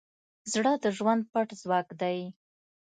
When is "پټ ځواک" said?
1.31-1.87